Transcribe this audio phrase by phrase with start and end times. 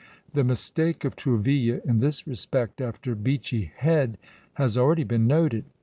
[0.33, 4.17] The mistake of Tourville in this respect after Beachy Head
[4.55, 5.65] has already been noted.